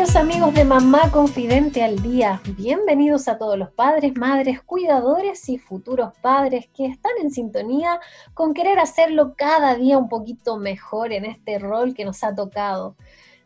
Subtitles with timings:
[0.00, 5.58] Queridos amigos de Mamá Confidente al Día, bienvenidos a todos los padres, madres, cuidadores y
[5.58, 8.00] futuros padres que están en sintonía
[8.32, 12.96] con querer hacerlo cada día un poquito mejor en este rol que nos ha tocado,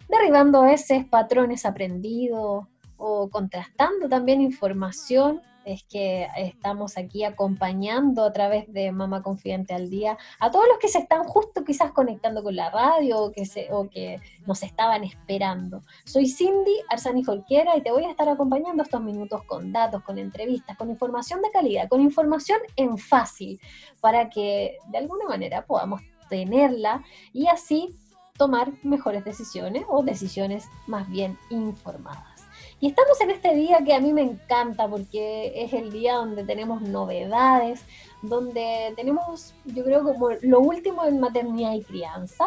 [0.08, 2.66] derribando a veces patrones aprendidos
[2.98, 9.90] o contrastando también información es que estamos aquí acompañando a través de Mamá Confidente al
[9.90, 13.44] Día a todos los que se están justo quizás conectando con la radio o que,
[13.70, 15.82] o que nos estaban esperando.
[16.04, 20.18] Soy Cindy Arzani Jorquera y te voy a estar acompañando estos minutos con datos, con
[20.18, 23.60] entrevistas, con información de calidad, con información en fácil,
[24.00, 27.94] para que de alguna manera podamos tenerla y así
[28.36, 32.33] tomar mejores decisiones o decisiones más bien informadas.
[32.80, 36.44] Y estamos en este día que a mí me encanta porque es el día donde
[36.44, 37.82] tenemos novedades,
[38.22, 42.46] donde tenemos, yo creo, como lo último en maternidad y crianza.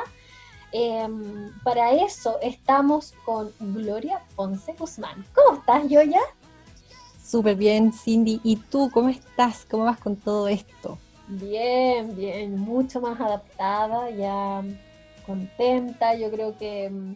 [0.71, 5.25] Em, para eso estamos con Gloria Ponce Guzmán.
[5.33, 6.21] ¿Cómo estás, Yoya?
[7.23, 8.41] Súper bien, Cindy.
[8.43, 9.65] ¿Y tú cómo estás?
[9.69, 10.97] ¿Cómo vas con todo esto?
[11.27, 14.63] Bien, bien, mucho más adaptada, ya
[15.25, 16.15] contenta.
[16.15, 17.15] Yo creo que em,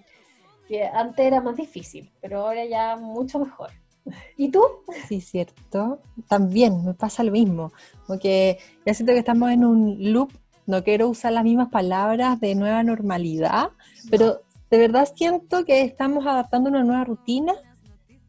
[0.72, 3.72] que antes era más difícil, pero ahora ya mucho mejor.
[4.38, 4.64] ¿Y tú?
[5.10, 6.00] Sí, cierto.
[6.30, 7.74] También me pasa lo mismo,
[8.08, 10.32] porque ya siento que estamos en un loop,
[10.66, 13.72] no quiero usar las mismas palabras de nueva normalidad,
[14.10, 17.54] pero de verdad siento que estamos adaptando una nueva rutina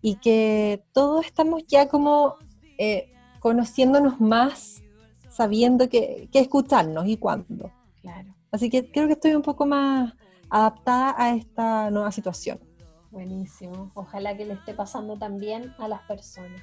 [0.00, 2.34] y que todos estamos ya como
[2.76, 4.82] eh, conociéndonos más,
[5.30, 7.70] sabiendo que, que escucharnos y cuándo.
[8.00, 8.34] Claro.
[8.50, 10.14] Así que creo que estoy un poco más
[10.52, 12.60] adaptada a esta nueva situación.
[13.10, 13.90] Buenísimo.
[13.94, 16.60] Ojalá que le esté pasando también a las personas.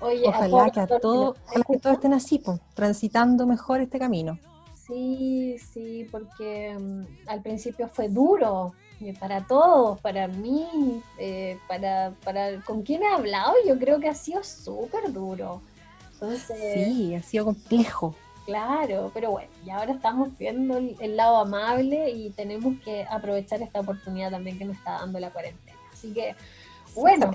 [0.00, 2.40] ojalá que a todos, que todos estén así,
[2.74, 4.38] transitando mejor este camino.
[4.86, 12.14] Sí, sí, porque mm, al principio fue duro eh, para todos, para mí, eh, para,
[12.22, 15.62] para con quien he hablado, yo creo que ha sido súper duro.
[16.46, 18.14] sí, ha sido complejo.
[18.44, 23.80] Claro, pero bueno, y ahora estamos viendo el, lado amable y tenemos que aprovechar esta
[23.80, 25.78] oportunidad también que nos está dando la cuarentena.
[25.90, 26.34] Así que,
[26.94, 27.32] bueno,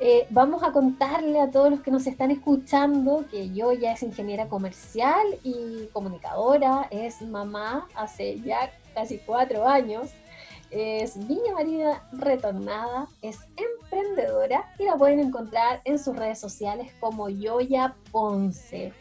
[0.00, 4.02] eh, vamos a contarle a todos los que nos están escuchando que yo ya es
[4.02, 10.10] ingeniera comercial y comunicadora, es mamá hace ya casi cuatro años,
[10.70, 17.28] es niña marida retornada, es emprendedora y la pueden encontrar en sus redes sociales como
[17.28, 18.92] Yoya Ponce.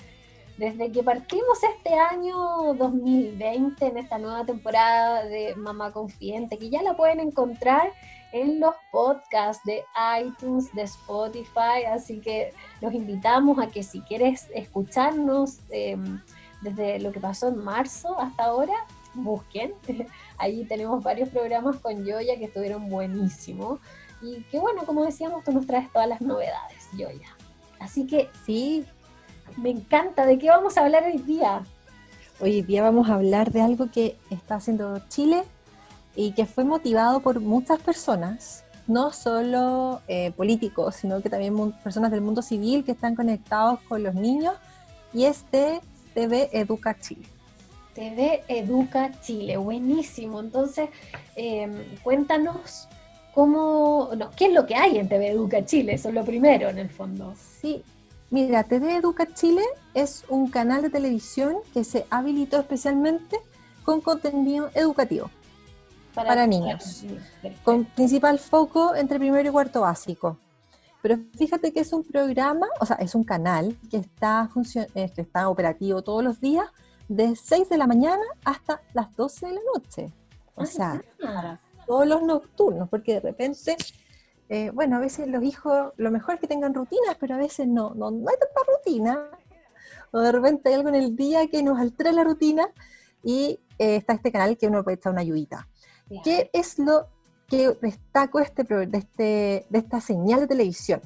[0.58, 6.82] Desde que partimos este año 2020 en esta nueva temporada de Mamá Confidente, que ya
[6.82, 7.92] la pueden encontrar
[8.32, 9.84] en los podcasts de
[10.22, 16.22] iTunes, de Spotify, así que los invitamos a que si quieres escucharnos em,
[16.62, 18.74] desde lo que pasó en marzo hasta ahora,
[19.14, 19.74] busquen.
[20.38, 23.80] Ahí tenemos varios programas con Yoya que estuvieron buenísimos.
[24.22, 27.36] Y que bueno, como decíamos, tú nos traes todas las novedades, Yoya.
[27.80, 28.86] Así que sí,
[29.58, 30.26] me encanta.
[30.26, 31.64] ¿De qué vamos a hablar hoy día?
[32.40, 35.44] Hoy día vamos a hablar de algo que está haciendo Chile
[36.16, 42.12] y que fue motivado por muchas personas, no solo eh, políticos, sino que también personas
[42.12, 44.56] del mundo civil que están conectados con los niños,
[45.14, 45.80] y es de
[46.14, 47.28] TV Educa Chile.
[47.94, 50.42] TV Educa Chile, buenísimo.
[50.42, 50.90] Entonces,
[51.36, 51.72] em,
[52.04, 52.90] cuéntanos
[53.34, 56.70] cómo, no, qué es lo que hay en TV Educa Chile, eso es lo primero
[56.70, 57.34] en el fondo.
[57.62, 57.82] Sí,
[58.30, 59.64] Mira, TV Educa Chile
[59.94, 63.38] es un canal de televisión que se habilitó especialmente
[63.84, 65.30] con contenido educativo
[66.16, 67.04] para, niños,
[67.64, 70.38] con principal foco entre primero y cuarto básico.
[71.02, 74.50] Pero fíjate que es un programa, o sea, es un canal que está,
[74.96, 76.68] eh, que está operativo todos los días
[77.08, 80.12] de 6 de la mañana hasta las 12 de la noche.
[80.56, 81.02] O ah, sea,
[81.86, 83.76] todos los nocturnos, porque de repente
[84.50, 87.68] eh, bueno, a veces los hijos, lo mejor es que tengan rutinas, pero a veces
[87.68, 89.30] no, no, no hay tanta rutina.
[90.12, 92.68] O de repente hay algo en el día que nos altera la rutina
[93.24, 95.68] y eh, está este canal que uno puede echar una ayudita.
[96.24, 97.08] ¿Qué es lo
[97.48, 101.02] que destaco este, de, este, de esta señal de televisión?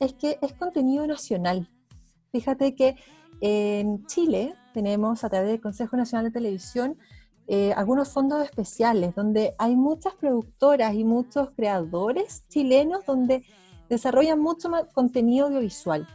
[0.00, 1.70] Es que es contenido nacional.
[2.32, 2.96] Fíjate que
[3.40, 6.98] en Chile tenemos a través del Consejo Nacional de Televisión
[7.48, 13.44] eh, algunos fondos especiales donde hay muchas productoras y muchos creadores chilenos donde
[13.88, 16.06] desarrollan mucho más contenido audiovisual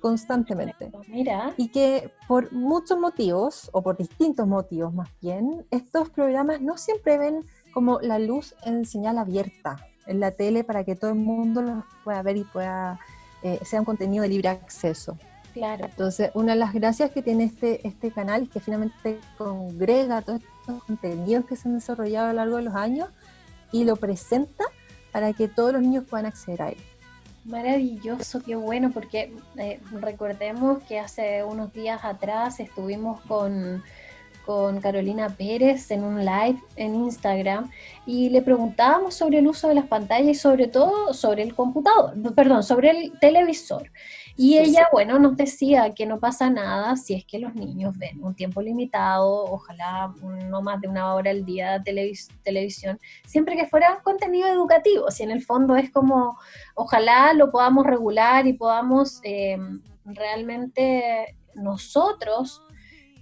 [0.00, 0.92] constantemente.
[1.08, 1.54] Mira.
[1.56, 7.18] Y que por muchos motivos, o por distintos motivos más bien, estos programas no siempre
[7.18, 9.76] ven como la luz en señal abierta
[10.06, 12.98] en la tele para que todo el mundo los pueda ver y pueda,
[13.42, 15.18] eh, sea un contenido de libre acceso.
[15.56, 15.86] Claro.
[15.86, 20.42] Entonces, una de las gracias que tiene este, este canal es que finalmente congrega todos
[20.42, 23.08] estos contenidos que se han desarrollado a lo largo de los años
[23.72, 24.64] y lo presenta
[25.12, 26.76] para que todos los niños puedan acceder a él.
[27.46, 33.82] Maravilloso, qué bueno, porque eh, recordemos que hace unos días atrás estuvimos con,
[34.44, 37.70] con Carolina Pérez en un live en Instagram
[38.04, 42.12] y le preguntábamos sobre el uso de las pantallas y sobre todo sobre el computador,
[42.34, 43.90] perdón, sobre el televisor.
[44.38, 48.22] Y ella, bueno, nos decía que no pasa nada si es que los niños ven
[48.22, 53.66] un tiempo limitado, ojalá no más de una hora al día de televisión, siempre que
[53.66, 56.38] fuera contenido educativo, si en el fondo es como,
[56.74, 59.56] ojalá lo podamos regular y podamos eh,
[60.04, 62.62] realmente nosotros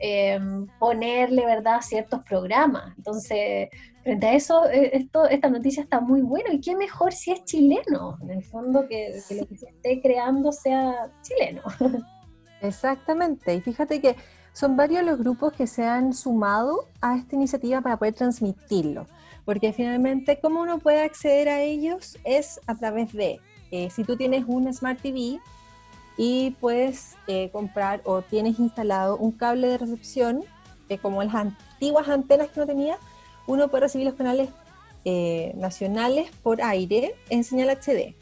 [0.01, 0.41] eh,
[0.81, 2.93] ponerle, ¿verdad?, ciertos programas.
[2.97, 3.69] Entonces,
[4.05, 6.53] frente a eso, eh, esto, esta noticia está muy buena.
[6.53, 8.19] ¿Y qué mejor si es chileno?
[8.23, 11.63] En el fondo, que, lo que se esté creando sea chileno.
[12.61, 13.55] Exactamente.
[13.55, 14.15] Y fíjate que
[14.53, 19.07] son varios los grupos que se han sumado a esta iniciativa para poder transmitirlo.
[19.45, 22.19] Porque finalmente, ¿cómo uno puede acceder a ellos?
[22.25, 23.41] Es a través de,
[23.71, 25.41] eh, si tú tienes un Smart TV
[26.17, 30.45] y puedes eh, comprar o tienes instalado un cable de recepción,
[31.03, 32.99] como las antiguas antenas que uno tenía,
[33.47, 34.49] uno puede recibir los canales
[35.07, 38.15] eh, nacionales por aire en señal HD.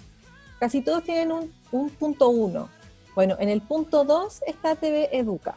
[0.58, 1.30] Casi todos tienen
[1.70, 2.68] un, punto 1.
[3.14, 5.54] Bueno, en el punto 2 está TV Educa,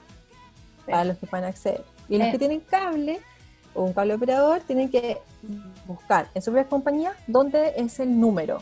[0.85, 1.83] para los que puedan acceder.
[2.09, 3.21] Y los que tienen cable
[3.73, 5.17] o un cable operador tienen que
[5.87, 8.59] buscar en su propia compañía dónde es el número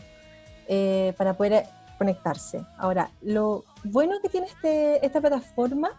[0.66, 1.66] eh, para poder
[1.98, 2.64] conectarse.
[2.78, 5.90] Ahora, lo bueno que tiene este, esta plataforma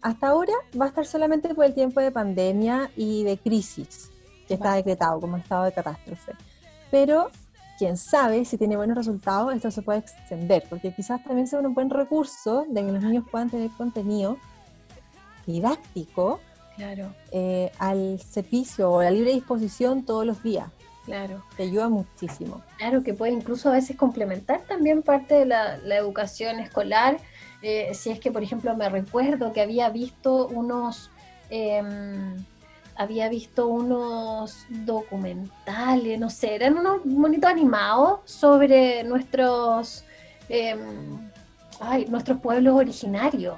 [0.00, 4.11] hasta ahora va a estar solamente por el tiempo de pandemia y de crisis
[4.52, 6.32] que está decretado como estado de catástrofe.
[6.90, 7.30] Pero
[7.78, 11.74] quién sabe si tiene buenos resultados, esto se puede extender, porque quizás también sea un
[11.74, 14.36] buen recurso de que los niños puedan tener contenido
[15.46, 16.38] didáctico
[16.76, 17.14] claro.
[17.30, 20.68] Eh, al servicio o a la libre disposición todos los días.
[21.06, 21.42] Claro.
[21.56, 22.62] Te ayuda muchísimo.
[22.76, 27.16] Claro, que puede incluso a veces complementar también parte de la, educación escolar.
[27.62, 31.10] Eh, si es que, por ejemplo, me recuerdo que había visto unos...
[31.50, 32.44] Em,
[32.96, 40.04] había visto unos documentales, no sé, eran unos bonitos animados sobre nuestros,
[40.48, 41.30] em,
[41.80, 43.56] ay, nuestros pueblos originarios.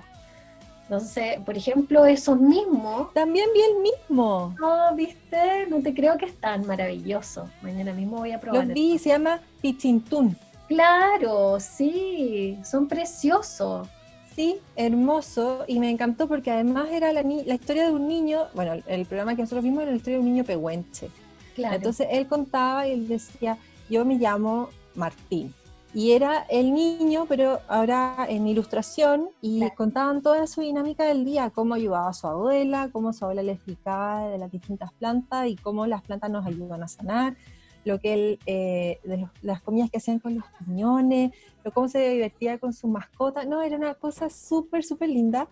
[0.85, 3.13] Entonces, por ejemplo, esos mismos.
[3.15, 4.55] También vi el mismo.
[4.61, 7.49] No, viste, no te creo que es tan maravilloso.
[7.63, 8.67] Mañana mismo voy a probar.
[8.67, 10.37] Los vi, se llama Pichintún.
[10.69, 13.89] Claro, sí, son preciosos.
[14.35, 18.73] Sí, hermoso y me encantó porque además era la, la historia de un niño, bueno,
[18.87, 21.09] el programa que nosotros vimos era la historia de un niño pehuenche.
[21.57, 23.59] Entonces él contaba y él decía,
[23.89, 25.55] yo me llamo Martín.
[25.93, 31.51] Y era el niño, pero ahora en ilustración, y contaban toda su dinámica del día,
[31.51, 35.55] cómo ayudaba a su abuela, cómo su abuela le explicaba de las distintas plantas y
[35.55, 37.37] cómo las plantas nos ayudan a sanar,
[37.85, 41.33] lo que él, eh, de las comidas que hacían con los piñones,
[41.65, 43.45] lo cómo se divertía con su mascota.
[43.45, 45.49] No, era una cosa súper, súper linda,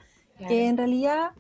[0.49, 1.31] que en realidad,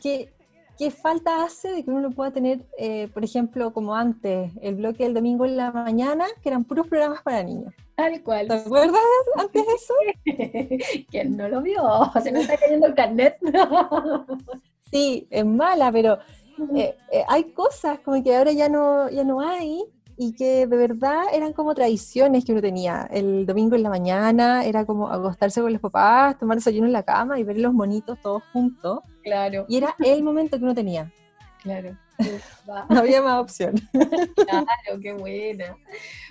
[0.00, 0.32] ¿qué,
[0.78, 5.04] ¿qué, falta hace de que uno pueda tener, eh, por ejemplo, como antes, el bloque
[5.04, 7.74] del domingo en la mañana, que eran puros programas para niños?
[7.94, 8.48] Tal cual.
[8.48, 9.00] ¿Te acuerdas
[9.36, 11.04] antes de eso?
[11.10, 11.82] ¿Quién no lo vio?
[12.22, 13.36] Se me está cayendo el carnet.
[14.90, 16.18] sí, es mala, pero
[16.74, 19.84] eh, eh, hay cosas como que ahora ya no, ya no hay
[20.16, 23.08] y que de verdad eran como tradiciones que uno tenía.
[23.10, 27.02] El domingo en la mañana era como acostarse con los papás, tomar desayuno en la
[27.02, 29.00] cama y ver los monitos todos juntos.
[29.22, 29.64] Claro.
[29.68, 31.10] Y era el momento que uno tenía.
[31.62, 31.96] Claro.
[32.88, 33.74] no había más opción.
[33.92, 35.76] claro, qué buena.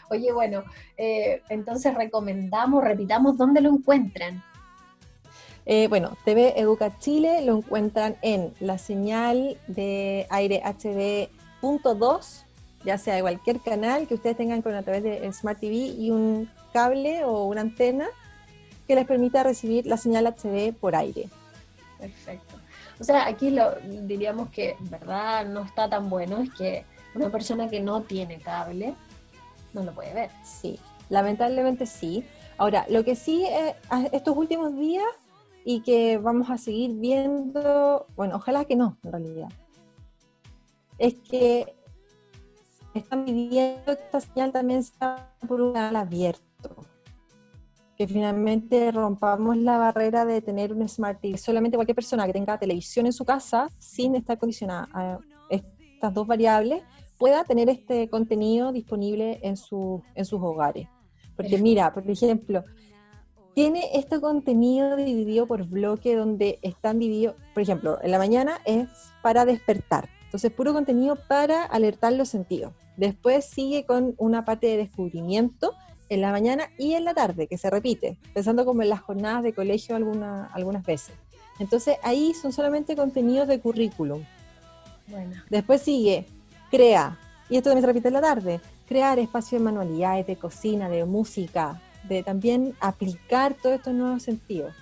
[0.10, 0.64] Oye, bueno,
[0.98, 4.44] eh, entonces recomendamos, repitamos dónde lo encuentran.
[5.66, 12.44] Eh, bueno, TV Educa Chile lo encuentran en la señal de aire HD.2,
[12.84, 16.10] ya sea de cualquier canal que ustedes tengan con a través de Smart TV y
[16.10, 18.08] un cable o una antena
[18.88, 21.30] que les permita recibir la señal HD por aire.
[22.00, 22.56] Perfecto.
[23.00, 27.70] O sea, aquí lo diríamos que, verdad, no está tan bueno, es que una persona
[27.70, 28.96] que no tiene cable
[29.74, 30.30] no lo puede ver.
[30.44, 32.26] Sí, lamentablemente sí.
[32.58, 33.76] Ahora, lo que sí, eh,
[34.12, 35.06] estos últimos días
[35.64, 39.50] y que vamos a seguir viendo, bueno, ojalá que no, en realidad.
[40.98, 41.76] es que
[42.94, 46.76] están pidiendo que esta señal también sea por un canal abierto.
[47.98, 51.38] Que finalmente rompamos la barrera de tener un Smart TV.
[51.38, 56.26] Solamente cualquier persona que tenga televisión en su casa, sin estar condicionada a estas dos
[56.26, 56.84] variables,
[57.18, 60.88] pueda tener este contenido disponible en, su, en sus hogares.
[61.36, 62.64] Porque mira, por ejemplo,
[63.54, 68.88] tiene este contenido dividido por bloque donde están divididos, por ejemplo, en la mañana es
[69.22, 72.74] para despertar, entonces puro contenido para alertar los sentidos.
[72.98, 75.74] Después sigue con una parte de descubrimiento
[76.10, 79.44] en la mañana y en la tarde, que se repite, pensando como en las jornadas
[79.44, 81.16] de colegio alguna, algunas veces.
[81.60, 84.24] Entonces ahí son solamente contenidos de currículum.
[85.08, 85.36] Bueno.
[85.50, 86.26] Después sigue,
[86.70, 87.18] crea,
[87.50, 91.06] y esto también se repite en la tarde, crear espacios de manualidades, de cocina, de
[91.06, 94.74] música, de también aplicar todos estos nuevos sentidos.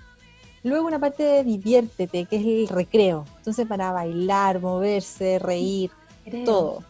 [0.63, 3.25] Luego una parte de diviértete, que es el recreo.
[3.37, 5.91] Entonces para bailar, moverse, reír,
[6.45, 6.83] todo.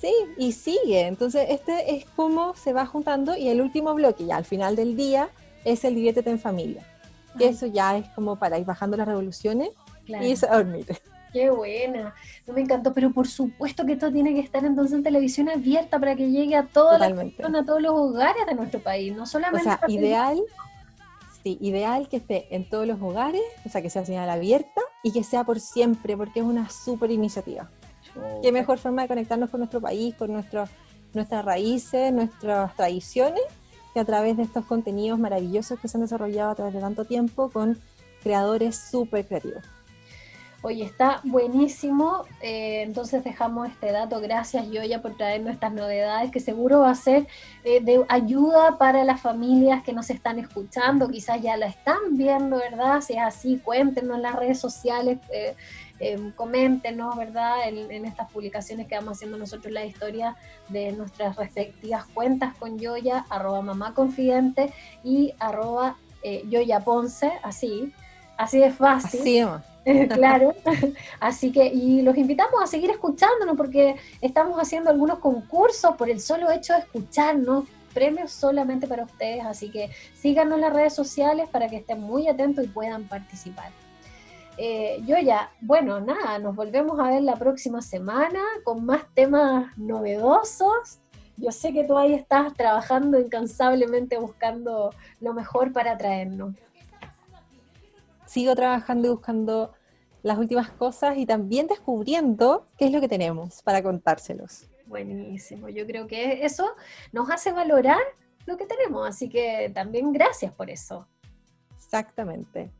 [0.00, 1.06] Sí, y sigue.
[1.06, 4.96] Entonces este es como se va juntando y el último bloque ya al final del
[4.96, 5.30] día
[5.64, 6.86] es el diviértete en familia.
[7.38, 9.70] Que eso ya es como para ir bajando las revoluciones
[10.06, 10.86] y irse a dormir.
[11.32, 12.14] Qué buena,
[12.46, 15.98] no me encantó, pero por supuesto que esto tiene que estar entonces en televisión abierta
[15.98, 19.68] para que llegue a toda la a todos los hogares de nuestro país, no solamente.
[19.68, 20.42] O sea, ideal,
[21.42, 25.12] sí, ideal que esté en todos los hogares, o sea, que sea señal abierta y
[25.12, 27.70] que sea por siempre, porque es una súper iniciativa.
[28.42, 30.68] Qué mejor forma de conectarnos con nuestro país, con nuestros,
[31.14, 33.42] nuestras raíces, nuestras tradiciones,
[33.94, 37.06] que a través de estos contenidos maravillosos que se han desarrollado a través de tanto
[37.06, 37.78] tiempo con
[38.22, 39.64] creadores súper creativos.
[40.64, 42.24] Oye, está buenísimo.
[42.40, 44.20] Eh, entonces dejamos este dato.
[44.20, 47.26] Gracias, Yoya, por traernos estas novedades que seguro va a ser
[47.64, 51.08] eh, de ayuda para las familias que nos están escuchando.
[51.08, 53.00] Quizás ya la están viendo, ¿verdad?
[53.00, 55.18] Si es así, cuéntenos en las redes sociales.
[55.30, 55.56] Eh,
[56.34, 57.68] coméntenos, ¿verdad?
[57.68, 60.36] En, estas publicaciones que vamos haciendo nosotros la historia
[60.68, 64.72] de nuestras respectivas cuentas con Yoya, arroba mamá confidente
[65.04, 65.96] y arroba
[66.48, 67.92] Yoya Ponce, así,
[68.36, 69.20] así de fácil.
[69.20, 69.71] Así,
[70.14, 70.54] claro.
[71.20, 76.20] Así que, y los invitamos a seguir escuchándonos porque estamos haciendo algunos concursos por el
[76.20, 79.44] solo hecho de escucharnos, premios solamente para ustedes.
[79.44, 83.70] Así que síganos en las redes sociales para que estén muy atentos y puedan participar.
[84.58, 89.76] Eh, yo ya, bueno, nada, nos volvemos a ver la próxima semana con más temas
[89.78, 91.00] novedosos.
[91.38, 96.54] Yo sé que tú ahí estás trabajando incansablemente buscando lo mejor para traernos
[98.32, 99.74] sigo trabajando y buscando
[100.22, 104.70] las últimas cosas y también descubriendo qué es lo que tenemos para contárselos.
[104.86, 106.70] Buenísimo, yo creo que eso
[107.12, 108.00] nos hace valorar
[108.46, 111.06] lo que tenemos, así que también gracias por eso.
[111.76, 112.70] Exactamente.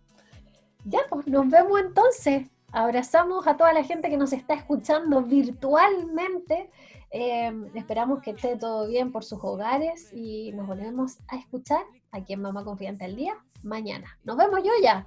[0.87, 2.47] Ya, pues nos vemos entonces.
[2.73, 6.71] Abrazamos a toda la gente que nos está escuchando virtualmente.
[7.11, 12.33] Em, esperamos que esté todo bien por sus hogares y nos volvemos a escuchar aquí
[12.33, 14.19] en Mamá Confiante al Día mañana.
[14.25, 15.07] Nos vemos yo ya.